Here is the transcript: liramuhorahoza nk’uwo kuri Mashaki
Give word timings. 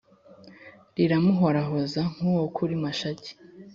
liramuhorahoza 0.95 2.01
nk’uwo 2.13 2.45
kuri 2.55 2.73
Mashaki 2.83 3.31